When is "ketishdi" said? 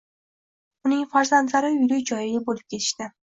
2.65-3.11